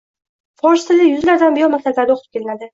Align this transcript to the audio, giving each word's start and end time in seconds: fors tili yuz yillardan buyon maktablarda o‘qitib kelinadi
fors 0.61 0.87
tili 0.87 1.05
yuz 1.11 1.15
yillardan 1.21 1.61
buyon 1.61 1.75
maktablarda 1.77 2.19
o‘qitib 2.19 2.37
kelinadi 2.39 2.69